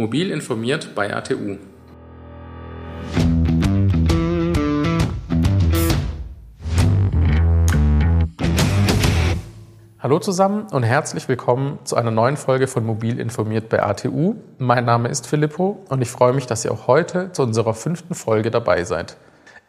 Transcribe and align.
Mobil 0.00 0.30
informiert 0.30 0.94
bei 0.94 1.14
ATU. 1.14 1.58
Hallo 9.98 10.18
zusammen 10.20 10.68
und 10.72 10.84
herzlich 10.84 11.28
willkommen 11.28 11.80
zu 11.84 11.96
einer 11.96 12.10
neuen 12.10 12.38
Folge 12.38 12.66
von 12.66 12.86
Mobil 12.86 13.20
informiert 13.20 13.68
bei 13.68 13.82
ATU. 13.82 14.36
Mein 14.56 14.86
Name 14.86 15.10
ist 15.10 15.26
Filippo 15.26 15.84
und 15.90 16.00
ich 16.00 16.08
freue 16.08 16.32
mich, 16.32 16.46
dass 16.46 16.64
ihr 16.64 16.72
auch 16.72 16.86
heute 16.86 17.32
zu 17.32 17.42
unserer 17.42 17.74
fünften 17.74 18.14
Folge 18.14 18.50
dabei 18.50 18.84
seid. 18.84 19.18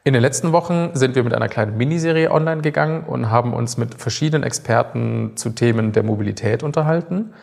In 0.05 0.13
den 0.13 0.21
letzten 0.21 0.53
Wochen 0.53 0.91
sind 0.93 1.15
wir 1.15 1.25
mit 1.25 1.33
einer 1.33 1.49
kleinen 1.49 1.75
Miniserie 1.75 2.31
online 2.31 2.61
gegangen 2.61 3.03
und 3.03 3.29
haben 3.29 3.53
uns 3.53 3.75
mit 3.75 3.95
verschiedenen 3.95 4.43
Experten 4.43 5.35
zu 5.35 5.49
Themen 5.49 5.91
der 5.91 6.03
Mobilität 6.03 6.63
unterhalten. 6.63 7.33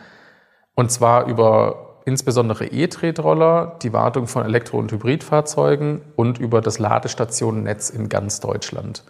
Und 0.73 0.89
zwar 0.89 1.27
über 1.27 1.88
insbesondere 2.05 2.65
E-Tretroller, 2.67 3.77
die 3.81 3.93
Wartung 3.93 4.27
von 4.27 4.45
Elektro- 4.45 4.77
und 4.77 4.91
Hybridfahrzeugen 4.91 6.01
und 6.15 6.39
über 6.39 6.61
das 6.61 6.79
Ladestationennetz 6.79 7.89
in 7.89 8.09
ganz 8.09 8.39
Deutschland. 8.39 9.03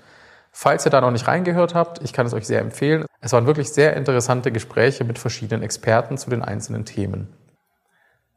Falls 0.51 0.85
ihr 0.85 0.89
da 0.89 1.01
noch 1.01 1.11
nicht 1.11 1.27
reingehört 1.27 1.75
habt, 1.75 2.03
ich 2.03 2.13
kann 2.13 2.25
es 2.25 2.33
euch 2.33 2.47
sehr 2.47 2.61
empfehlen. 2.61 3.05
Es 3.21 3.33
waren 3.33 3.45
wirklich 3.45 3.69
sehr 3.69 3.95
interessante 3.95 4.51
Gespräche 4.51 5.03
mit 5.03 5.19
verschiedenen 5.19 5.63
Experten 5.63 6.17
zu 6.17 6.29
den 6.29 6.41
einzelnen 6.41 6.85
Themen. 6.85 7.27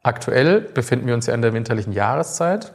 Aktuell 0.03 0.61
befinden 0.61 1.07
wir 1.07 1.13
uns 1.13 1.27
ja 1.27 1.33
in 1.33 1.41
der 1.41 1.53
winterlichen 1.53 1.93
Jahreszeit 1.93 2.73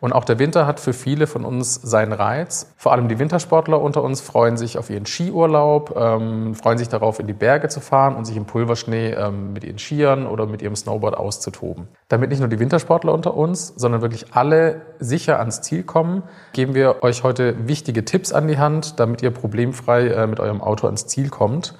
und 0.00 0.12
auch 0.12 0.24
der 0.24 0.38
Winter 0.38 0.66
hat 0.66 0.80
für 0.80 0.92
viele 0.92 1.26
von 1.26 1.44
uns 1.44 1.74
seinen 1.74 2.12
Reiz. 2.12 2.72
Vor 2.76 2.92
allem 2.92 3.08
die 3.08 3.18
Wintersportler 3.18 3.80
unter 3.80 4.02
uns 4.02 4.20
freuen 4.20 4.56
sich 4.56 4.78
auf 4.78 4.90
ihren 4.90 5.06
Skiurlaub, 5.06 5.96
ähm, 5.96 6.54
freuen 6.54 6.78
sich 6.78 6.88
darauf, 6.88 7.18
in 7.18 7.26
die 7.26 7.32
Berge 7.32 7.68
zu 7.68 7.80
fahren 7.80 8.16
und 8.16 8.24
sich 8.24 8.36
im 8.36 8.44
Pulverschnee 8.44 9.12
ähm, 9.12 9.52
mit 9.52 9.64
ihren 9.64 9.78
Skiern 9.78 10.26
oder 10.26 10.46
mit 10.46 10.62
ihrem 10.62 10.76
Snowboard 10.76 11.16
auszutoben. 11.16 11.88
Damit 12.08 12.30
nicht 12.30 12.40
nur 12.40 12.48
die 12.48 12.58
Wintersportler 12.58 13.12
unter 13.12 13.34
uns, 13.34 13.68
sondern 13.76 14.02
wirklich 14.02 14.34
alle 14.34 14.82
sicher 14.98 15.38
ans 15.38 15.62
Ziel 15.62 15.82
kommen, 15.82 16.22
geben 16.52 16.74
wir 16.74 17.02
euch 17.02 17.22
heute 17.22 17.66
wichtige 17.66 18.04
Tipps 18.04 18.32
an 18.32 18.48
die 18.48 18.58
Hand, 18.58 19.00
damit 19.00 19.22
ihr 19.22 19.30
problemfrei 19.30 20.08
äh, 20.08 20.26
mit 20.26 20.40
eurem 20.40 20.60
Auto 20.60 20.86
ans 20.86 21.06
Ziel 21.06 21.30
kommt. 21.30 21.74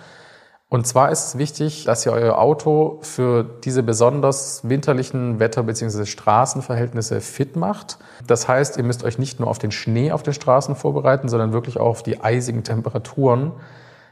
Und 0.69 0.85
zwar 0.85 1.13
ist 1.13 1.29
es 1.29 1.39
wichtig, 1.39 1.85
dass 1.85 2.05
ihr 2.05 2.13
euer 2.13 2.39
Auto 2.39 2.99
für 3.03 3.45
diese 3.45 3.85
besonders 3.85 4.69
winterlichen 4.69 5.39
Wetter- 5.39 5.63
bzw. 5.63 6.07
Straßenverhältnisse 6.07 7.21
fit 7.21 7.55
macht. 7.55 7.99
Das 8.27 8.49
heißt, 8.49 8.77
ihr 8.77 8.83
müsst 8.83 9.05
euch 9.05 9.17
nicht 9.19 9.39
nur 9.39 9.49
auf 9.49 9.59
den 9.59 9.71
Schnee 9.71 10.11
auf 10.11 10.25
den 10.25 10.35
Straßen 10.35 10.75
vorbereiten, 10.75 11.29
sondern 11.29 11.53
wirklich 11.53 11.79
auch 11.79 11.87
auf 11.87 12.03
die 12.03 12.21
eisigen 12.21 12.65
Temperaturen. 12.65 13.53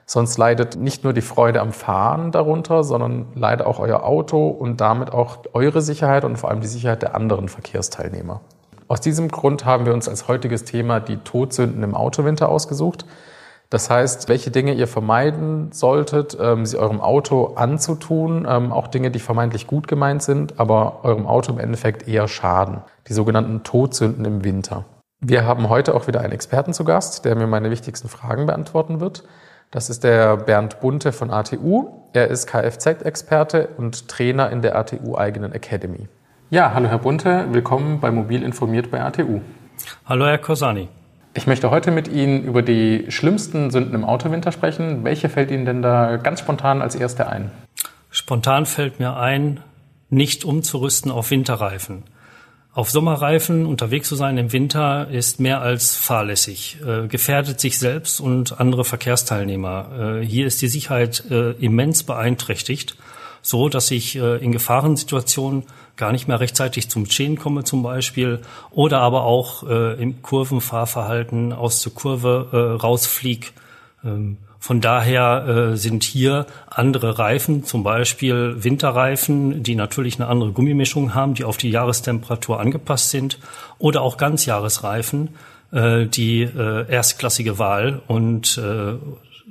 Sonst 0.06 0.38
leidet 0.38 0.76
nicht 0.76 1.02
nur 1.02 1.12
die 1.12 1.22
Freude 1.22 1.60
am 1.60 1.72
Fahren 1.72 2.30
darunter, 2.30 2.84
sondern 2.84 3.26
leidet 3.34 3.66
auch 3.66 3.80
euer 3.80 4.04
Auto 4.04 4.48
und 4.48 4.80
damit 4.80 5.12
auch 5.12 5.38
eure 5.54 5.82
Sicherheit 5.82 6.24
und 6.24 6.36
vor 6.36 6.50
allem 6.50 6.60
die 6.60 6.68
Sicherheit 6.68 7.02
der 7.02 7.16
anderen 7.16 7.48
Verkehrsteilnehmer. 7.48 8.42
Aus 8.86 9.00
diesem 9.00 9.28
Grund 9.28 9.64
haben 9.64 9.86
wir 9.86 9.94
uns 9.94 10.08
als 10.08 10.28
heutiges 10.28 10.64
Thema 10.64 11.00
die 11.00 11.16
Todsünden 11.16 11.82
im 11.82 11.96
Autowinter 11.96 12.48
ausgesucht. 12.48 13.06
Das 13.74 13.90
heißt, 13.90 14.28
welche 14.28 14.52
Dinge 14.52 14.72
ihr 14.72 14.86
vermeiden 14.86 15.72
solltet, 15.72 16.38
ähm, 16.40 16.64
sie 16.64 16.78
eurem 16.78 17.00
Auto 17.00 17.54
anzutun, 17.56 18.46
ähm, 18.48 18.72
auch 18.72 18.86
Dinge, 18.86 19.10
die 19.10 19.18
vermeintlich 19.18 19.66
gut 19.66 19.88
gemeint 19.88 20.22
sind, 20.22 20.60
aber 20.60 21.00
eurem 21.02 21.26
Auto 21.26 21.50
im 21.50 21.58
Endeffekt 21.58 22.06
eher 22.06 22.28
schaden. 22.28 22.82
Die 23.08 23.12
sogenannten 23.14 23.64
Todsünden 23.64 24.24
im 24.26 24.44
Winter. 24.44 24.84
Wir 25.18 25.44
haben 25.44 25.70
heute 25.70 25.96
auch 25.96 26.06
wieder 26.06 26.20
einen 26.20 26.32
Experten 26.32 26.72
zu 26.72 26.84
Gast, 26.84 27.24
der 27.24 27.34
mir 27.34 27.48
meine 27.48 27.72
wichtigsten 27.72 28.06
Fragen 28.06 28.46
beantworten 28.46 29.00
wird. 29.00 29.24
Das 29.72 29.90
ist 29.90 30.04
der 30.04 30.36
Bernd 30.36 30.78
Bunte 30.78 31.10
von 31.10 31.32
ATU. 31.32 31.88
Er 32.12 32.28
ist 32.28 32.46
Kfz-Experte 32.46 33.70
und 33.76 34.06
Trainer 34.06 34.50
in 34.50 34.62
der 34.62 34.78
ATU-eigenen 34.78 35.50
Academy. 35.50 36.06
Ja, 36.48 36.74
hallo 36.74 36.86
Herr 36.86 36.98
Bunte, 36.98 37.46
willkommen 37.50 37.98
bei 37.98 38.12
Mobil 38.12 38.44
informiert 38.44 38.92
bei 38.92 39.02
ATU. 39.02 39.40
Hallo 40.06 40.26
Herr 40.26 40.38
Kosani. 40.38 40.88
Ich 41.36 41.48
möchte 41.48 41.70
heute 41.70 41.90
mit 41.90 42.06
Ihnen 42.06 42.44
über 42.44 42.62
die 42.62 43.06
schlimmsten 43.08 43.72
Sünden 43.72 43.94
im 43.94 44.04
Autowinter 44.04 44.52
sprechen. 44.52 45.02
Welche 45.02 45.28
fällt 45.28 45.50
Ihnen 45.50 45.64
denn 45.64 45.82
da 45.82 46.16
ganz 46.16 46.38
spontan 46.38 46.80
als 46.80 46.94
erste 46.94 47.28
ein? 47.28 47.50
Spontan 48.08 48.66
fällt 48.66 49.00
mir 49.00 49.16
ein, 49.16 49.58
nicht 50.10 50.44
umzurüsten 50.44 51.10
auf 51.10 51.32
Winterreifen. 51.32 52.04
Auf 52.72 52.90
Sommerreifen 52.90 53.66
unterwegs 53.66 54.08
zu 54.08 54.14
sein 54.14 54.38
im 54.38 54.52
Winter 54.52 55.08
ist 55.10 55.40
mehr 55.40 55.60
als 55.60 55.96
fahrlässig, 55.96 56.78
äh, 56.86 57.08
gefährdet 57.08 57.60
sich 57.60 57.80
selbst 57.80 58.20
und 58.20 58.60
andere 58.60 58.84
Verkehrsteilnehmer. 58.84 60.20
Äh, 60.20 60.24
hier 60.24 60.46
ist 60.46 60.62
die 60.62 60.68
Sicherheit 60.68 61.24
äh, 61.30 61.52
immens 61.52 62.04
beeinträchtigt, 62.04 62.96
so 63.44 63.68
dass 63.68 63.90
ich 63.90 64.16
äh, 64.16 64.42
in 64.42 64.52
Gefahrensituationen 64.52 65.64
gar 65.96 66.10
nicht 66.12 66.26
mehr 66.26 66.40
rechtzeitig 66.40 66.88
zum 66.88 67.06
Stehen 67.06 67.38
komme 67.38 67.62
zum 67.62 67.82
Beispiel 67.82 68.40
oder 68.70 69.00
aber 69.00 69.24
auch 69.24 69.68
äh, 69.68 70.02
im 70.02 70.22
Kurvenfahrverhalten 70.22 71.52
aus 71.52 71.82
der 71.82 71.92
Kurve 71.92 72.48
äh, 72.52 72.80
rausflieg. 72.80 73.52
Ähm, 74.02 74.38
von 74.58 74.80
daher 74.80 75.72
äh, 75.72 75.76
sind 75.76 76.04
hier 76.04 76.46
andere 76.70 77.18
Reifen, 77.18 77.64
zum 77.64 77.82
Beispiel 77.82 78.64
Winterreifen, 78.64 79.62
die 79.62 79.74
natürlich 79.74 80.18
eine 80.18 80.26
andere 80.26 80.52
Gummimischung 80.52 81.14
haben, 81.14 81.34
die 81.34 81.44
auf 81.44 81.58
die 81.58 81.68
Jahrestemperatur 81.68 82.58
angepasst 82.58 83.10
sind, 83.10 83.38
oder 83.78 84.00
auch 84.00 84.16
Ganzjahresreifen, 84.16 85.36
äh, 85.70 86.06
die 86.06 86.44
äh, 86.44 86.90
erstklassige 86.90 87.58
Wahl 87.58 88.00
und 88.06 88.56
äh, 88.56 88.94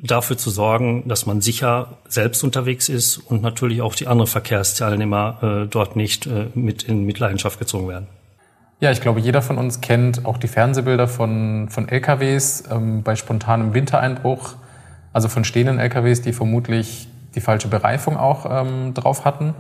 dafür 0.03 0.38
zu 0.38 0.50
sorgen, 0.50 1.08
dass 1.08 1.25
man 1.25 1.41
sicher 1.41 1.97
selbst 2.08 2.44
unterwegs 2.44 2.90
ist 2.90 3.18
und 3.18 3.41
natürlich 3.41 3.81
auch 3.81 3.96
die 3.96 4.08
anderen 4.08 4.28
Verkehrsteilnehmer 4.28 5.64
äh, 5.64 5.68
dort 5.68 5.96
nicht 5.96 6.28
äh, 6.28 6.47
mit 6.53 6.84
in 6.84 7.06
Mitleidenschaft 7.06 7.58
gezogen 7.58 7.88
werden. 7.88 8.08
Ja, 8.81 8.91
ich 8.91 9.00
glaube, 9.00 9.22
jeder 9.22 9.41
von 9.41 9.58
uns 9.58 9.80
kennt 9.80 10.25
auch 10.25 10.38
die 10.38 10.50
Fernsehbilder 10.50 11.08
von, 11.08 11.69
von 11.69 11.88
LKWs 11.88 12.66
ähm, 12.69 13.02
bei 13.03 13.16
spontanem 13.16 13.74
Wintereinbruch, 13.74 14.56
also 15.14 15.30
von 15.30 15.46
stehenden 15.46 15.80
LKWs, 15.80 16.22
die 16.22 16.34
vermutlich 16.34 17.08
die 17.34 17.41
falsche 17.41 17.70
Bereifung 17.70 18.18
auch 18.18 18.46
ähm, 18.50 18.94
drauf 18.94 19.24
hatten. 19.24 19.53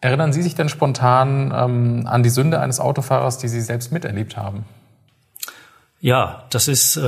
Erinnern 0.00 0.32
Sie 0.32 0.42
sich 0.42 0.56
denn 0.56 0.68
spontan 0.68 1.54
ähm, 1.56 2.06
an 2.06 2.24
die 2.24 2.28
Sünde 2.28 2.60
eines 2.60 2.80
Autofahrers, 2.80 3.38
die 3.38 3.48
Sie 3.48 3.60
selbst 3.60 3.92
miterlebt 3.92 4.36
haben? 4.36 4.64
Ja, 6.00 6.44
das 6.50 6.68
ist, 6.68 6.96
äh, 6.96 7.02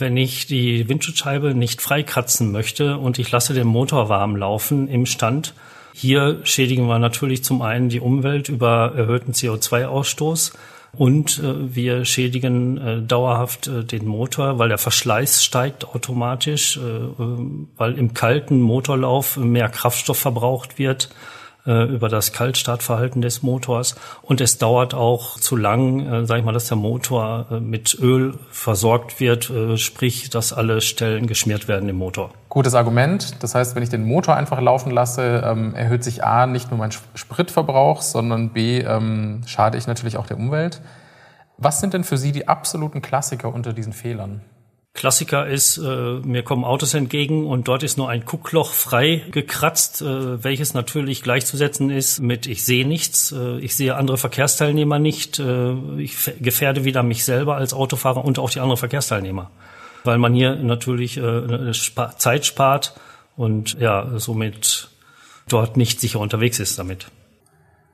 wenn 0.00 0.16
ich 0.16 0.46
die 0.46 0.88
Windschutzscheibe 0.88 1.52
nicht 1.54 1.82
freikratzen 1.82 2.52
möchte 2.52 2.96
und 2.96 3.18
ich 3.18 3.30
lasse 3.32 3.54
den 3.54 3.66
Motor 3.66 4.08
warm 4.08 4.36
laufen 4.36 4.86
im 4.86 5.04
Stand. 5.04 5.52
Hier 5.92 6.40
schädigen 6.44 6.86
wir 6.86 7.00
natürlich 7.00 7.42
zum 7.42 7.60
einen 7.60 7.88
die 7.88 7.98
Umwelt 7.98 8.48
über 8.48 8.92
erhöhten 8.94 9.32
CO2-Ausstoß 9.32 10.52
und 10.92 11.40
äh, 11.40 11.74
wir 11.74 12.04
schädigen 12.04 12.78
äh, 12.78 13.02
dauerhaft 13.02 13.66
äh, 13.66 13.84
den 13.84 14.06
Motor, 14.06 14.60
weil 14.60 14.68
der 14.68 14.78
Verschleiß 14.78 15.42
steigt 15.42 15.84
automatisch, 15.88 16.76
äh, 16.76 16.80
äh, 16.80 17.38
weil 17.76 17.98
im 17.98 18.14
kalten 18.14 18.60
Motorlauf 18.60 19.38
mehr 19.38 19.68
Kraftstoff 19.68 20.18
verbraucht 20.18 20.78
wird 20.78 21.10
über 21.66 22.08
das 22.08 22.32
Kaltstartverhalten 22.32 23.22
des 23.22 23.42
Motors 23.42 23.94
und 24.22 24.40
es 24.40 24.58
dauert 24.58 24.94
auch 24.94 25.38
zu 25.38 25.56
lang, 25.56 26.06
äh, 26.06 26.26
sage 26.26 26.40
ich 26.40 26.46
mal, 26.46 26.52
dass 26.52 26.68
der 26.68 26.76
Motor 26.76 27.46
äh, 27.50 27.60
mit 27.60 27.98
Öl 28.00 28.34
versorgt 28.50 29.20
wird, 29.20 29.50
äh, 29.50 29.76
sprich, 29.76 30.30
dass 30.30 30.52
alle 30.52 30.80
Stellen 30.80 31.26
geschmiert 31.26 31.68
werden 31.68 31.88
im 31.88 31.96
Motor. 31.96 32.30
Gutes 32.48 32.74
Argument. 32.74 33.42
Das 33.42 33.54
heißt, 33.54 33.76
wenn 33.76 33.82
ich 33.82 33.88
den 33.88 34.04
Motor 34.04 34.36
einfach 34.36 34.60
laufen 34.60 34.90
lasse, 34.90 35.42
ähm, 35.44 35.74
erhöht 35.74 36.04
sich 36.04 36.24
A 36.24 36.46
nicht 36.46 36.70
nur 36.70 36.78
mein 36.78 36.90
Spritverbrauch, 37.14 38.02
sondern 38.02 38.50
B 38.50 38.80
ähm, 38.80 39.42
schade 39.46 39.78
ich 39.78 39.86
natürlich 39.86 40.16
auch 40.16 40.26
der 40.26 40.38
Umwelt. 40.38 40.80
Was 41.58 41.80
sind 41.80 41.94
denn 41.94 42.04
für 42.04 42.16
Sie 42.16 42.32
die 42.32 42.48
absoluten 42.48 43.02
Klassiker 43.02 43.52
unter 43.52 43.72
diesen 43.72 43.92
Fehlern? 43.92 44.40
Klassiker 45.00 45.46
ist, 45.46 45.78
äh, 45.78 45.80
mir 45.80 46.42
kommen 46.42 46.62
Autos 46.62 46.92
entgegen 46.92 47.46
und 47.46 47.68
dort 47.68 47.82
ist 47.82 47.96
nur 47.96 48.10
ein 48.10 48.26
Guckloch 48.26 48.70
frei 48.70 49.22
gekratzt, 49.30 50.02
äh, 50.02 50.44
welches 50.44 50.74
natürlich 50.74 51.22
gleichzusetzen 51.22 51.88
ist 51.88 52.20
mit 52.20 52.46
ich 52.46 52.66
sehe 52.66 52.86
nichts, 52.86 53.32
äh, 53.32 53.56
ich 53.60 53.74
sehe 53.74 53.96
andere 53.96 54.18
Verkehrsteilnehmer 54.18 54.98
nicht, 54.98 55.38
äh, 55.38 55.72
ich 55.96 56.18
gefährde 56.40 56.84
wieder 56.84 57.02
mich 57.02 57.24
selber 57.24 57.56
als 57.56 57.72
Autofahrer 57.72 58.22
und 58.22 58.38
auch 58.38 58.50
die 58.50 58.60
anderen 58.60 58.76
Verkehrsteilnehmer. 58.76 59.50
Weil 60.04 60.18
man 60.18 60.34
hier 60.34 60.54
natürlich 60.56 61.16
äh, 61.16 61.72
Zeit 62.18 62.44
spart 62.44 62.92
und 63.38 63.80
ja, 63.80 64.06
somit 64.18 64.90
dort 65.48 65.78
nicht 65.78 65.98
sicher 65.98 66.20
unterwegs 66.20 66.60
ist 66.60 66.78
damit. 66.78 67.06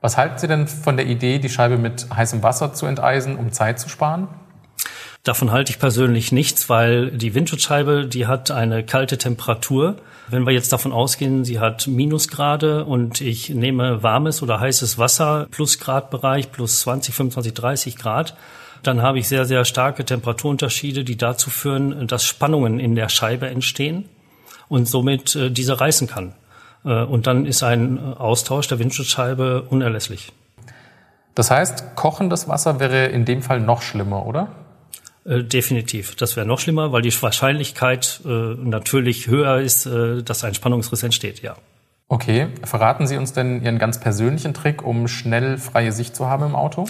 Was 0.01 0.17
halten 0.17 0.39
Sie 0.39 0.47
denn 0.49 0.67
von 0.67 0.97
der 0.97 1.05
Idee, 1.05 1.39
die 1.39 1.47
Scheibe 1.47 1.77
mit 1.77 2.07
heißem 2.13 2.43
Wasser 2.43 2.73
zu 2.73 2.85
enteisen, 2.85 3.37
um 3.37 3.53
Zeit 3.53 3.79
zu 3.79 3.87
sparen? 3.87 4.27
Davon 5.23 5.51
halte 5.51 5.71
ich 5.71 5.79
persönlich 5.79 6.31
nichts, 6.31 6.69
weil 6.69 7.11
die 7.11 7.33
Windschutzscheibe, 7.33 8.05
die 8.05 8.27
hat 8.27 8.49
eine 8.51 8.83
kalte 8.83 9.17
Temperatur. 9.17 9.97
Wenn 10.29 10.45
wir 10.45 10.53
jetzt 10.53 10.71
davon 10.71 10.93
ausgehen, 10.93 11.43
sie 11.43 11.59
hat 11.59 11.87
Minusgrade 11.87 12.85
und 12.85 13.19
ich 13.21 13.49
nehme 13.49 14.03
warmes 14.03 14.41
oder 14.41 14.59
heißes 14.59 14.97
Wasser, 14.97 15.47
Plusgradbereich, 15.51 16.51
plus 16.51 16.81
20, 16.81 17.13
25, 17.13 17.53
30 17.53 17.95
Grad, 17.97 18.35
dann 18.83 19.01
habe 19.01 19.19
ich 19.19 19.27
sehr, 19.27 19.45
sehr 19.45 19.65
starke 19.65 20.05
Temperaturunterschiede, 20.05 21.03
die 21.03 21.17
dazu 21.17 21.49
führen, 21.49 22.07
dass 22.07 22.23
Spannungen 22.23 22.79
in 22.79 22.95
der 22.95 23.09
Scheibe 23.09 23.47
entstehen 23.47 24.05
und 24.69 24.87
somit 24.87 25.35
äh, 25.35 25.49
diese 25.51 25.79
reißen 25.79 26.07
kann. 26.07 26.33
Äh, 26.85 27.03
und 27.03 27.27
dann 27.27 27.45
ist 27.45 27.63
ein 27.63 28.15
Austausch 28.17 28.67
der 28.67 28.79
Windschutzscheibe 28.79 29.63
unerlässlich. 29.63 30.31
Das 31.35 31.51
heißt, 31.51 31.95
kochendes 31.95 32.47
Wasser 32.47 32.79
wäre 32.79 33.07
in 33.07 33.25
dem 33.25 33.41
Fall 33.41 33.59
noch 33.59 33.81
schlimmer, 33.81 34.25
oder? 34.25 34.49
Äh, 35.27 35.43
definitiv. 35.43 36.15
Das 36.15 36.35
wäre 36.35 36.45
noch 36.45 36.59
schlimmer, 36.59 36.91
weil 36.91 37.01
die 37.01 37.21
Wahrscheinlichkeit 37.21 38.21
äh, 38.25 38.29
natürlich 38.29 39.27
höher 39.27 39.59
ist, 39.59 39.85
äh, 39.85 40.23
dass 40.23 40.43
ein 40.43 40.53
Spannungsriss 40.53 41.03
entsteht, 41.03 41.41
ja. 41.41 41.55
Okay. 42.07 42.47
Verraten 42.63 43.05
Sie 43.05 43.17
uns 43.17 43.33
denn 43.33 43.61
Ihren 43.61 43.79
ganz 43.79 43.99
persönlichen 43.99 44.53
Trick, 44.53 44.81
um 44.81 45.09
schnell 45.09 45.57
freie 45.57 45.91
Sicht 45.91 46.15
zu 46.15 46.27
haben 46.27 46.45
im 46.45 46.55
Auto? 46.55 46.85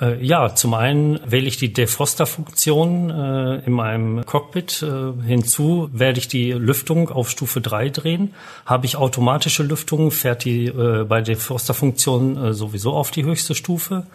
Äh, 0.00 0.22
ja, 0.22 0.54
zum 0.54 0.74
einen 0.74 1.18
wähle 1.24 1.48
ich 1.48 1.56
die 1.56 1.72
Defroster-Funktion 1.72 3.08
äh, 3.08 3.64
in 3.64 3.72
meinem 3.72 4.26
Cockpit. 4.26 4.82
Äh, 4.82 5.26
hinzu 5.26 5.88
werde 5.92 6.18
ich 6.18 6.28
die 6.28 6.52
Lüftung 6.52 7.08
auf 7.08 7.30
Stufe 7.30 7.62
3 7.62 7.88
drehen. 7.88 8.34
Habe 8.66 8.84
ich 8.84 8.96
automatische 8.96 9.62
Lüftung, 9.62 10.10
fährt 10.10 10.44
die 10.44 10.66
äh, 10.66 11.04
bei 11.04 11.22
Defroster-Funktion 11.22 12.36
äh, 12.36 12.52
sowieso 12.52 12.92
auf 12.92 13.10
die 13.10 13.24
höchste 13.24 13.54
Stufe. 13.54 14.06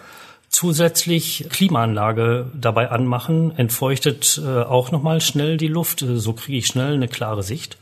Zusätzlich 0.53 1.47
Klimaanlage 1.49 2.45
dabei 2.53 2.91
anmachen, 2.91 3.57
entfeuchtet 3.57 4.39
äh, 4.45 4.61
auch 4.61 4.91
nochmal 4.91 5.19
schnell 5.19 5.57
die 5.57 5.67
Luft. 5.67 6.03
Äh, 6.03 6.17
so 6.19 6.33
kriege 6.33 6.59
ich 6.59 6.67
schnell 6.67 6.93
eine 6.93 7.07
klare 7.07 7.41
Sicht. 7.41 7.79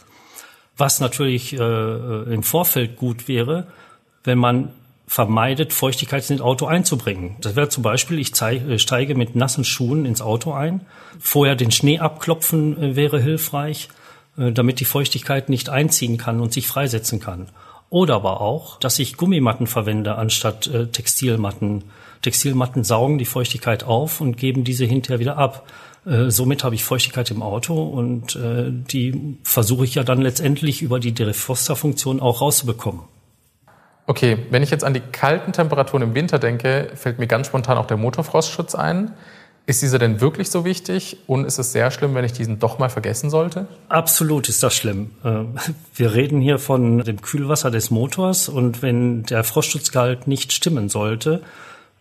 Was 0.77 1.01
natürlich 1.01 1.51
äh, 1.51 2.33
im 2.33 2.44
Vorfeld 2.44 2.95
gut 2.95 3.27
wäre, 3.27 3.68
wenn 4.23 4.38
man 4.38 4.69
vermeidet, 5.06 5.73
Feuchtigkeit 5.73 6.29
ins 6.29 6.39
Auto 6.39 6.65
einzubringen. 6.65 7.35
Das 7.41 7.57
wäre 7.57 7.68
zum 7.68 7.83
Beispiel, 7.83 8.18
ich 8.19 8.41
äh, 8.41 8.79
steige 8.79 9.15
mit 9.15 9.35
nassen 9.35 9.65
Schuhen 9.65 10.06
ins 10.06 10.21
Auto 10.21 10.53
ein. 10.53 10.85
Vorher 11.19 11.57
den 11.57 11.71
Schnee 11.71 12.00
abklopfen 12.00 12.81
äh, 12.81 12.95
wäre 12.95 13.19
hilfreich, 13.19 13.89
äh, 14.38 14.53
damit 14.53 14.79
die 14.79 14.85
Feuchtigkeit 14.85 15.50
nicht 15.50 15.67
einziehen 15.67 16.15
kann 16.15 16.39
und 16.39 16.53
sich 16.53 16.67
freisetzen 16.67 17.19
kann. 17.19 17.50
Oder 17.89 18.15
aber 18.15 18.39
auch, 18.39 18.79
dass 18.79 18.97
ich 18.97 19.17
Gummimatten 19.17 19.67
verwende 19.67 20.15
anstatt 20.15 20.71
Textilmatten. 20.94 21.83
Textilmatten 22.21 22.83
saugen 22.83 23.18
die 23.18 23.25
Feuchtigkeit 23.25 23.83
auf 23.83 24.21
und 24.21 24.38
geben 24.38 24.63
diese 24.63 24.85
hinterher 24.85 25.19
wieder 25.19 25.38
ab. 25.38 25.68
somit 26.27 26.63
habe 26.63 26.75
ich 26.75 26.83
Feuchtigkeit 26.83 27.29
im 27.31 27.44
Auto 27.44 27.83
und 27.83 28.38
die 28.38 29.38
versuche 29.44 29.85
ich 29.85 29.95
ja 29.95 30.03
dann 30.03 30.21
letztendlich 30.21 30.81
über 30.81 31.00
die 31.00 31.13
Defroster-Funktion 31.13 32.19
auch 32.19 32.41
rauszubekommen. 32.41 33.01
Okay, 34.07 34.39
wenn 34.50 34.63
ich 34.63 34.71
jetzt 34.71 34.83
an 34.83 34.94
die 34.94 35.00
kalten 35.00 35.53
Temperaturen 35.53 36.03
im 36.03 36.15
Winter 36.15 36.39
denke, 36.39 36.91
fällt 36.95 37.19
mir 37.19 37.27
ganz 37.27 37.47
spontan 37.47 37.77
auch 37.77 37.85
der 37.85 37.97
Motorfrostschutz 37.97 38.75
ein. 38.75 39.13
Ist 39.67 39.83
dieser 39.83 40.00
denn 40.00 40.19
wirklich 40.19 40.50
so 40.50 40.65
wichtig 40.65 41.17
und 41.27 41.45
ist 41.45 41.59
es 41.59 41.71
sehr 41.71 41.91
schlimm, 41.91 42.15
wenn 42.15 42.25
ich 42.25 42.33
diesen 42.33 42.57
doch 42.57 42.79
mal 42.79 42.89
vergessen 42.89 43.29
sollte? 43.29 43.67
Absolut 43.89 44.50
ist 44.50 44.63
das 44.63 44.75
schlimm. 44.75 45.12
Äh, 45.24 45.44
wir 45.95 46.13
reden 46.13 46.41
hier 46.41 46.57
von 46.57 47.00
dem 47.03 47.21
Kühlwasser 47.21 47.69
des 47.69 47.91
Motors 47.91 48.50
und 48.50 48.81
wenn 48.81 49.24
der 49.24 49.44
Frostschutzgehalt 49.44 50.27
nicht 50.27 50.51
stimmen 50.51 50.89
sollte, 50.89 51.41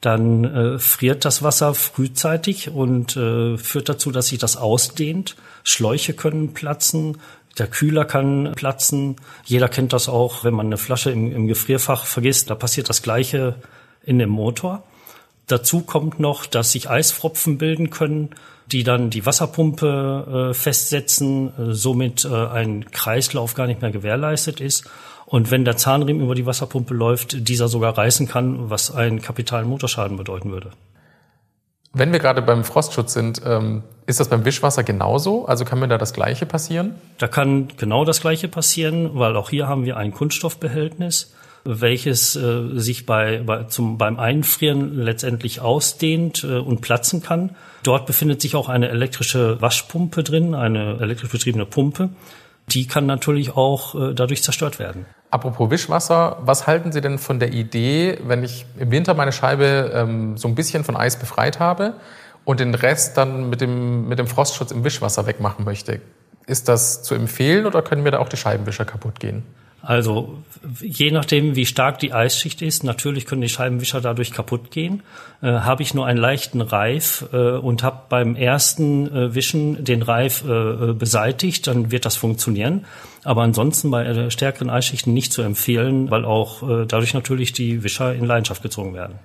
dann 0.01 0.45
äh, 0.45 0.79
friert 0.79 1.25
das 1.25 1.43
Wasser 1.43 1.75
frühzeitig 1.75 2.71
und 2.71 3.17
äh, 3.17 3.59
führt 3.59 3.89
dazu, 3.89 4.11
dass 4.11 4.29
sich 4.29 4.39
das 4.39 4.57
ausdehnt. 4.57 5.37
Schläuche 5.63 6.15
können 6.15 6.55
platzen, 6.55 7.19
der 7.59 7.67
Kühler 7.67 8.05
kann 8.05 8.53
platzen. 8.57 9.17
Jeder 9.45 9.69
kennt 9.69 9.93
das 9.93 10.09
auch, 10.09 10.45
wenn 10.45 10.55
man 10.55 10.67
eine 10.67 10.79
Flasche 10.79 11.11
im, 11.11 11.31
im 11.31 11.47
Gefrierfach 11.47 12.07
vergisst. 12.07 12.49
Da 12.49 12.55
passiert 12.55 12.89
das 12.89 13.03
Gleiche 13.03 13.57
in 14.03 14.19
dem 14.19 14.31
Motor. 14.31 14.85
Dazu 15.47 15.81
kommt 15.81 16.21
noch, 16.21 16.47
dass 16.47 16.73
sich 16.73 16.89
Eisfropfen 16.89 17.59
bilden 17.59 17.91
können, 17.91 18.31
die 18.71 18.85
dann 18.85 19.11
die 19.11 19.27
Wasserpumpe 19.27 20.51
äh, 20.51 20.55
festsetzen, 20.55 21.49
äh, 21.49 21.75
somit 21.75 22.25
äh, 22.25 22.29
ein 22.29 22.91
Kreislauf 22.93 23.55
gar 23.55 23.67
nicht 23.67 23.83
mehr 23.83 23.91
gewährleistet 23.91 24.61
ist. 24.61 24.89
Und 25.31 25.53
wenn 25.53 25.65
der 25.65 25.77
Zahnriemen 25.77 26.25
über 26.25 26.35
die 26.35 26.45
Wasserpumpe 26.45 26.93
läuft, 26.93 27.49
dieser 27.49 27.69
sogar 27.69 27.97
reißen 27.97 28.27
kann, 28.27 28.69
was 28.69 28.93
einen 28.93 29.23
kapitalen 29.23 29.69
Motorschaden 29.69 30.17
bedeuten 30.17 30.51
würde. 30.51 30.73
Wenn 31.93 32.11
wir 32.11 32.19
gerade 32.19 32.43
beim 32.43 32.65
Frostschutz 32.65 33.13
sind, 33.13 33.41
ähm, 33.47 33.85
ist 34.07 34.19
das 34.19 34.27
beim 34.27 34.45
Wischwasser 34.45 34.83
genauso? 34.83 35.47
Also 35.47 35.65
kann 35.65 35.79
mir 35.79 35.87
da 35.87 35.99
das 35.99 36.15
Gleiche 36.15 36.47
passieren? 36.47 36.97
Da 37.19 37.29
kann 37.29 37.69
genau 37.77 38.05
das 38.05 38.21
Gleiche 38.21 38.49
passieren, 38.49 39.11
weil 39.15 39.37
auch 39.37 39.51
hier 39.51 39.69
haben 39.69 39.85
wir 39.85 39.97
ein 39.97 40.13
Kunststoffbehältnis, 40.13 41.33
welches 41.63 42.35
äh, 42.35 42.81
sich 42.81 43.07
bei, 43.07 43.41
bei, 43.47 43.65
zum, 43.65 43.99
beim 43.99 44.19
Einfrieren 44.19 44.97
letztendlich 44.97 45.61
ausdehnt 45.61 46.43
äh, 46.43 46.59
und 46.59 46.81
platzen 46.81 47.23
kann. 47.23 47.55
Dort 47.85 48.05
befindet 48.05 48.43
sich 48.43 48.57
auch 48.57 48.69
eine 48.69 48.89
elektrische 48.89 49.63
Waschpumpe 49.63 50.25
drin, 50.25 50.57
eine 50.57 50.99
elektrisch 50.99 51.31
betriebene 51.31 51.67
Pumpe. 51.67 52.09
Die 52.67 52.89
kann 52.89 53.07
natürlich 53.07 53.57
auch 53.57 53.95
äh, 53.95 54.13
dadurch 54.13 54.43
zerstört 54.43 54.81
werden. 54.81 55.07
Apropos 55.31 55.71
Wischwasser, 55.71 56.39
was 56.41 56.67
halten 56.67 56.91
Sie 56.91 57.01
denn 57.01 57.19
von 57.19 57.39
der 57.39 57.53
Idee, 57.53 58.19
wenn 58.25 58.43
ich 58.43 58.67
im 58.79 58.91
Winter 58.91 59.15
meine 59.15 59.31
Scheibe 59.31 59.93
ähm, 59.95 60.37
so 60.37 60.49
ein 60.49 60.57
bisschen 60.57 60.83
von 60.83 60.97
Eis 60.97 61.17
befreit 61.17 61.61
habe 61.61 61.95
und 62.45 62.59
den 62.59 62.75
Rest 62.75 63.17
dann 63.17 63.49
mit 63.49 63.61
dem, 63.61 64.09
mit 64.09 64.19
dem 64.19 64.27
Frostschutz 64.27 64.73
im 64.73 64.83
Wischwasser 64.83 65.27
wegmachen 65.27 65.65
möchte? 65.65 66.01
Ist 66.47 66.69
das 66.69 67.05
zu 67.05 67.15
empfehlen 67.15 67.67
oder 67.67 67.81
können 67.81 68.03
mir 68.03 68.11
da 68.11 68.19
auch 68.19 68.29
die 68.29 68.37
Scheibenwischer 68.37 68.85
kaputt 68.85 69.21
gehen? 69.21 69.45
Also 69.83 70.39
je 70.81 71.11
nachdem, 71.11 71.57
wie 71.57 71.65
stark 71.65 71.99
die 71.99 72.13
Eisschicht 72.13 72.61
ist, 72.61 72.85
natürlich 72.85 73.25
können 73.25 73.41
die 73.41 73.49
Scheibenwischer 73.49 74.01
dadurch 74.01 74.33
kaputt 74.33 74.71
gehen. 74.71 75.03
Äh, 75.43 75.53
habe 75.53 75.83
ich 75.83 75.95
nur 75.95 76.07
einen 76.07 76.19
leichten 76.19 76.61
Reif 76.61 77.27
äh, 77.33 77.53
und 77.53 77.83
habe 77.83 78.03
beim 78.11 78.37
ersten 78.37 79.07
äh, 79.15 79.35
Wischen 79.35 79.83
den 79.83 80.03
Reif 80.03 80.45
äh, 80.45 80.93
beseitigt, 80.93 81.67
dann 81.67 81.91
wird 81.91 82.05
das 82.05 82.17
funktionieren. 82.17 82.85
Aber 83.25 83.43
ansonsten 83.43 83.91
bei 83.91 84.29
stärkeren 84.31 84.71
Eisschichten 84.71 85.15
nicht 85.15 85.33
zu 85.33 85.43
empfehlen, 85.43 86.11
weil 86.11 86.25
auch 86.25 86.63
äh, 86.63 86.87
dadurch 86.87 87.15
natürlich 87.15 87.53
die 87.53 87.83
Wischer 87.83 88.15
in 88.15 88.25
Leidenschaft 88.27 88.63
gezogen 88.63 88.95
werden. 88.95 89.19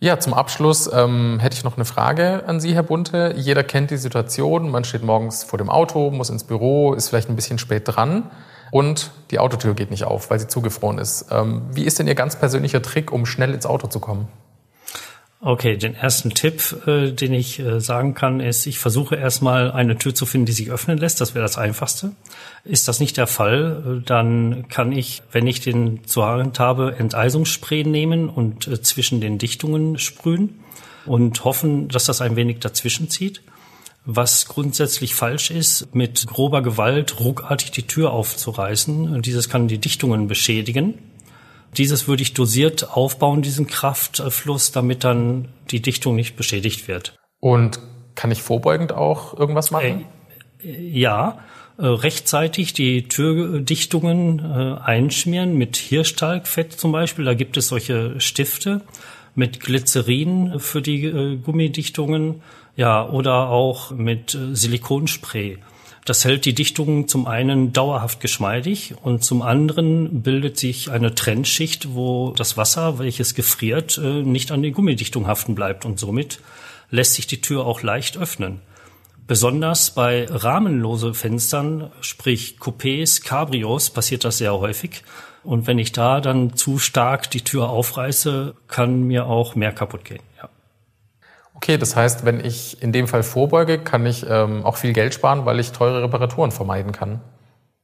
Ja, 0.00 0.20
zum 0.20 0.32
Abschluss 0.32 0.88
ähm, 0.92 1.40
hätte 1.40 1.56
ich 1.56 1.64
noch 1.64 1.76
eine 1.76 1.84
Frage 1.84 2.44
an 2.46 2.60
Sie, 2.60 2.72
Herr 2.72 2.84
Bunte. 2.84 3.34
Jeder 3.36 3.64
kennt 3.64 3.90
die 3.90 3.96
Situation, 3.96 4.70
man 4.70 4.84
steht 4.84 5.02
morgens 5.02 5.42
vor 5.42 5.58
dem 5.58 5.68
Auto, 5.68 6.10
muss 6.10 6.30
ins 6.30 6.44
Büro, 6.44 6.94
ist 6.94 7.08
vielleicht 7.08 7.28
ein 7.28 7.36
bisschen 7.36 7.58
spät 7.58 7.82
dran 7.86 8.30
und 8.70 9.10
die 9.30 9.38
Autotür 9.38 9.74
geht 9.74 9.90
nicht 9.90 10.04
auf, 10.04 10.30
weil 10.30 10.38
sie 10.38 10.48
zugefroren 10.48 10.98
ist. 10.98 11.26
Ähm, 11.30 11.62
wie 11.72 11.84
ist 11.84 11.98
denn 11.98 12.06
Ihr 12.06 12.14
ganz 12.14 12.36
persönlicher 12.36 12.82
Trick, 12.82 13.12
um 13.12 13.26
schnell 13.26 13.54
ins 13.54 13.66
Auto 13.66 13.88
zu 13.88 14.00
kommen? 14.00 14.28
Okay, 15.40 15.76
den 15.76 15.94
ersten 15.94 16.30
Tipp, 16.30 16.82
äh, 16.88 17.12
den 17.12 17.32
ich 17.32 17.60
äh, 17.60 17.80
sagen 17.80 18.14
kann, 18.14 18.40
ist, 18.40 18.66
ich 18.66 18.80
versuche 18.80 19.14
erstmal 19.14 19.70
eine 19.70 19.96
Tür 19.96 20.12
zu 20.12 20.26
finden, 20.26 20.46
die 20.46 20.52
sich 20.52 20.72
öffnen 20.72 20.98
lässt. 20.98 21.20
Das 21.20 21.36
wäre 21.36 21.44
das 21.44 21.56
Einfachste. 21.56 22.10
Ist 22.64 22.88
das 22.88 22.98
nicht 22.98 23.16
der 23.16 23.28
Fall, 23.28 24.00
äh, 24.00 24.04
dann 24.04 24.66
kann 24.68 24.90
ich, 24.90 25.22
wenn 25.30 25.46
ich 25.46 25.60
den 25.60 26.04
zur 26.04 26.26
Hand 26.26 26.58
habe, 26.58 26.96
Enteisungsspray 26.98 27.84
nehmen 27.84 28.28
und 28.28 28.66
äh, 28.66 28.82
zwischen 28.82 29.20
den 29.20 29.38
Dichtungen 29.38 29.96
sprühen 29.98 30.58
und 31.06 31.44
hoffen, 31.44 31.86
dass 31.86 32.06
das 32.06 32.20
ein 32.20 32.34
wenig 32.34 32.58
dazwischen 32.58 33.08
zieht 33.08 33.42
was 34.10 34.46
grundsätzlich 34.46 35.14
falsch 35.14 35.50
ist, 35.50 35.94
mit 35.94 36.26
grober 36.26 36.62
Gewalt 36.62 37.20
ruckartig 37.20 37.72
die 37.72 37.86
Tür 37.86 38.10
aufzureißen. 38.14 39.20
Dieses 39.20 39.50
kann 39.50 39.68
die 39.68 39.76
Dichtungen 39.76 40.28
beschädigen. 40.28 40.94
Dieses 41.76 42.08
würde 42.08 42.22
ich 42.22 42.32
dosiert 42.32 42.96
aufbauen, 42.96 43.42
diesen 43.42 43.66
Kraftfluss, 43.66 44.72
damit 44.72 45.04
dann 45.04 45.48
die 45.70 45.82
Dichtung 45.82 46.16
nicht 46.16 46.36
beschädigt 46.36 46.88
wird. 46.88 47.16
Und 47.38 47.80
kann 48.14 48.30
ich 48.30 48.40
vorbeugend 48.40 48.92
auch 48.92 49.38
irgendwas 49.38 49.70
machen? 49.70 50.06
Äh, 50.64 50.88
ja, 50.88 51.40
äh, 51.76 51.84
rechtzeitig 51.84 52.72
die 52.72 53.08
Türdichtungen 53.08 54.38
äh, 54.38 54.80
einschmieren 54.82 55.54
mit 55.58 55.76
Hirschtalgfett 55.76 56.72
zum 56.72 56.92
Beispiel. 56.92 57.26
Da 57.26 57.34
gibt 57.34 57.58
es 57.58 57.68
solche 57.68 58.18
Stifte 58.22 58.80
mit 59.38 59.60
Glycerin 59.60 60.58
für 60.58 60.82
die 60.82 61.04
äh, 61.04 61.36
Gummidichtungen 61.36 62.42
ja, 62.76 63.08
oder 63.08 63.48
auch 63.48 63.92
mit 63.92 64.34
äh, 64.34 64.54
Silikonspray. 64.54 65.58
Das 66.04 66.24
hält 66.24 66.44
die 66.44 66.54
Dichtung 66.54 67.06
zum 67.06 67.28
einen 67.28 67.72
dauerhaft 67.72 68.20
geschmeidig 68.20 68.94
und 69.00 69.22
zum 69.22 69.42
anderen 69.42 70.22
bildet 70.22 70.58
sich 70.58 70.90
eine 70.90 71.14
Trennschicht, 71.14 71.94
wo 71.94 72.32
das 72.32 72.56
Wasser, 72.56 72.98
welches 72.98 73.34
gefriert, 73.34 73.96
äh, 74.02 74.22
nicht 74.22 74.50
an 74.50 74.62
die 74.62 74.72
Gummidichtung 74.72 75.28
haften 75.28 75.54
bleibt 75.54 75.84
und 75.84 76.00
somit 76.00 76.40
lässt 76.90 77.14
sich 77.14 77.28
die 77.28 77.40
Tür 77.40 77.64
auch 77.64 77.82
leicht 77.82 78.16
öffnen. 78.16 78.60
Besonders 79.28 79.92
bei 79.92 80.26
rahmenlose 80.28 81.14
Fenstern, 81.14 81.92
sprich 82.00 82.56
Coupés, 82.58 83.22
Cabrios, 83.22 83.90
passiert 83.90 84.24
das 84.24 84.38
sehr 84.38 84.58
häufig. 84.58 85.04
Und 85.44 85.66
wenn 85.66 85.78
ich 85.78 85.92
da 85.92 86.20
dann 86.20 86.54
zu 86.54 86.78
stark 86.78 87.30
die 87.30 87.42
Tür 87.42 87.70
aufreiße, 87.70 88.54
kann 88.66 89.02
mir 89.04 89.26
auch 89.26 89.54
mehr 89.54 89.72
kaputt 89.72 90.04
gehen. 90.04 90.22
Ja. 90.36 90.48
Okay, 91.54 91.76
das 91.76 91.96
heißt, 91.96 92.24
wenn 92.24 92.44
ich 92.44 92.82
in 92.82 92.92
dem 92.92 93.08
Fall 93.08 93.22
vorbeuge, 93.22 93.78
kann 93.78 94.06
ich 94.06 94.24
ähm, 94.28 94.64
auch 94.64 94.76
viel 94.76 94.92
Geld 94.92 95.14
sparen, 95.14 95.44
weil 95.44 95.58
ich 95.58 95.72
teure 95.72 96.02
Reparaturen 96.02 96.50
vermeiden 96.50 96.92
kann. 96.92 97.20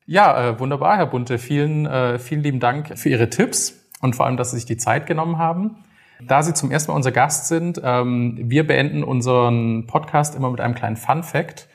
Ja, 0.07 0.51
äh, 0.51 0.61
wunderbar, 0.61 0.97
Herr 0.97 1.07
Bunte. 1.07 1.39
Vielen, 1.39 1.87
äh, 1.87 2.19
vielen 2.19 2.43
lieben 2.43 2.61
Dank 2.61 2.99
für 2.99 3.09
Ihre 3.09 3.31
Tipps 3.31 3.89
und 4.01 4.15
vor 4.15 4.27
allem, 4.27 4.37
dass 4.37 4.51
Sie 4.51 4.59
sich 4.59 4.67
die 4.67 4.77
Zeit 4.77 5.07
genommen 5.07 5.39
haben. 5.39 5.77
Da 6.23 6.43
Sie 6.43 6.55
zum 6.55 6.71
ersten 6.71 6.93
Mal 6.93 6.97
unser 6.97 7.11
Gast 7.11 7.49
sind, 7.49 7.81
ähm, 7.83 8.39
wir 8.39 8.67
beenden 8.67 9.03
unseren 9.03 9.87
Podcast 9.87 10.35
immer 10.37 10.51
mit 10.51 10.61
einem 10.61 10.75
kleinen 10.75 10.97
Fun 10.97 11.23
Fact. 11.23 11.69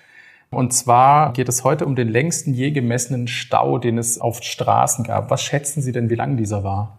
Und 0.51 0.73
zwar 0.73 1.33
geht 1.33 1.47
es 1.47 1.63
heute 1.63 1.85
um 1.85 1.95
den 1.95 2.07
längsten 2.07 2.53
je 2.53 2.71
gemessenen 2.71 3.27
Stau, 3.27 3.77
den 3.77 3.97
es 3.97 4.19
auf 4.19 4.41
Straßen 4.41 5.03
gab. 5.03 5.29
Was 5.29 5.43
schätzen 5.43 5.81
Sie 5.81 5.91
denn, 5.91 6.09
wie 6.09 6.15
lang 6.15 6.37
dieser 6.37 6.63
war? 6.63 6.97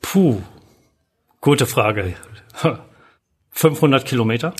Puh, 0.00 0.40
gute 1.40 1.66
Frage. 1.66 2.14
500 3.50 4.04
Kilometer? 4.04 4.54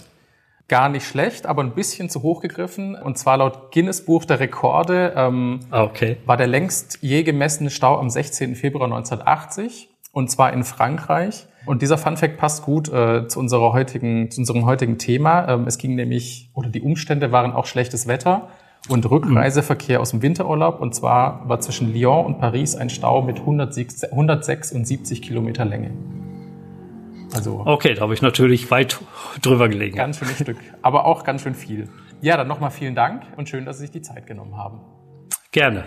Gar 0.66 0.88
nicht 0.88 1.06
schlecht, 1.06 1.46
aber 1.46 1.62
ein 1.62 1.74
bisschen 1.74 2.10
zu 2.10 2.22
hoch 2.22 2.42
gegriffen. 2.42 2.96
Und 2.96 3.16
zwar 3.16 3.38
laut 3.38 3.72
Guinness 3.72 4.04
Buch 4.04 4.24
der 4.24 4.40
Rekorde 4.40 5.14
ähm, 5.16 5.60
ah, 5.70 5.84
okay. 5.84 6.18
war 6.26 6.36
der 6.36 6.48
längst 6.48 6.98
je 7.00 7.22
gemessene 7.22 7.70
Stau 7.70 7.98
am 7.98 8.10
16. 8.10 8.56
Februar 8.56 8.84
1980 8.84 9.88
und 10.12 10.30
zwar 10.30 10.52
in 10.52 10.64
Frankreich. 10.64 11.46
Und 11.68 11.82
dieser 11.82 11.98
Fun 11.98 12.16
Fact 12.16 12.38
passt 12.38 12.64
gut 12.64 12.90
äh, 12.90 13.28
zu, 13.28 13.38
unserer 13.38 13.74
heutigen, 13.74 14.30
zu 14.30 14.40
unserem 14.40 14.64
heutigen 14.64 14.96
Thema. 14.96 15.46
Ähm, 15.48 15.66
es 15.66 15.76
ging 15.76 15.96
nämlich, 15.96 16.48
oder 16.54 16.70
die 16.70 16.80
Umstände 16.80 17.30
waren 17.30 17.52
auch 17.52 17.66
schlechtes 17.66 18.06
Wetter 18.06 18.48
und 18.88 19.08
Rückreiseverkehr 19.10 20.00
aus 20.00 20.12
dem 20.12 20.22
Winterurlaub. 20.22 20.80
Und 20.80 20.94
zwar 20.94 21.46
war 21.46 21.60
zwischen 21.60 21.92
Lyon 21.92 22.24
und 22.24 22.38
Paris 22.38 22.74
ein 22.74 22.88
Stau 22.88 23.20
mit 23.20 23.40
176 23.40 25.20
Kilometer 25.20 25.66
Länge. 25.66 25.90
Also 27.34 27.62
okay, 27.66 27.92
da 27.92 28.00
habe 28.00 28.14
ich 28.14 28.22
natürlich 28.22 28.70
weit 28.70 28.98
drüber 29.42 29.68
gelegen. 29.68 29.94
Ganz 29.94 30.16
schönes 30.16 30.38
Stück, 30.38 30.56
aber 30.80 31.04
auch 31.04 31.22
ganz 31.22 31.42
schön 31.42 31.54
viel. 31.54 31.90
Ja, 32.22 32.38
dann 32.38 32.48
nochmal 32.48 32.70
vielen 32.70 32.94
Dank 32.94 33.24
und 33.36 33.50
schön, 33.50 33.66
dass 33.66 33.76
Sie 33.76 33.82
sich 33.82 33.90
die 33.90 34.00
Zeit 34.00 34.26
genommen 34.26 34.56
haben. 34.56 34.80
Gerne. 35.52 35.84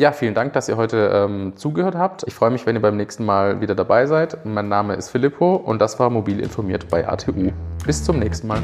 Ja, 0.00 0.12
vielen 0.12 0.32
Dank, 0.32 0.54
dass 0.54 0.66
ihr 0.66 0.78
heute 0.78 1.10
ähm, 1.12 1.52
zugehört 1.56 1.94
habt. 1.94 2.24
Ich 2.26 2.32
freue 2.32 2.50
mich, 2.50 2.64
wenn 2.64 2.74
ihr 2.74 2.80
beim 2.80 2.96
nächsten 2.96 3.26
Mal 3.26 3.60
wieder 3.60 3.74
dabei 3.74 4.06
seid. 4.06 4.46
Mein 4.46 4.66
Name 4.66 4.94
ist 4.94 5.10
Filippo 5.10 5.56
und 5.56 5.78
das 5.78 5.98
war 5.98 6.08
Mobil 6.08 6.40
informiert 6.40 6.88
bei 6.88 7.06
ATU. 7.06 7.52
Bis 7.84 8.02
zum 8.02 8.18
nächsten 8.18 8.46
Mal. 8.46 8.62